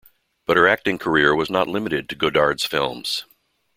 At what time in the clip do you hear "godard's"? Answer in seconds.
2.15-2.65